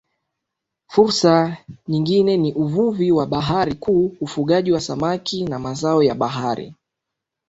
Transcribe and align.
Fursa 0.87 1.57
nyingine 1.87 2.37
ni 2.37 2.53
uvuvi 2.53 3.11
wa 3.11 3.25
bahari 3.25 3.75
kuu 3.75 4.17
ufugaji 4.21 4.79
samaki 4.79 5.43
na 5.45 5.59
mazao 5.59 6.03
ya 6.03 6.15
bahari 6.15 6.75